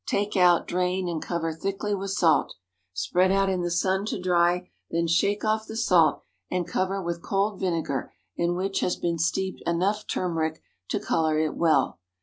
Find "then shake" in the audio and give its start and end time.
4.89-5.45